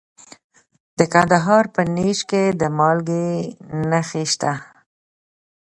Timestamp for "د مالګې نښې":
2.59-4.23